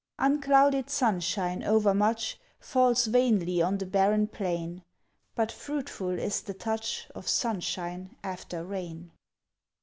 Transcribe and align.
Unclouded 0.17 0.89
sunshine 0.89 1.63
overmuch 1.63 2.39
Falls 2.59 3.05
vainly 3.05 3.61
on 3.61 3.77
the 3.77 3.85
barren 3.85 4.25
plain; 4.25 4.81
But 5.35 5.51
fruitful 5.51 6.17
is 6.17 6.41
the 6.41 6.55
touch 6.55 7.07
Of 7.13 7.27
sunshine 7.27 8.15
after 8.23 8.63
rain! 8.63 9.11